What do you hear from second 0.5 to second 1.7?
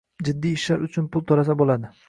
ishlar uchun pul to‘lasa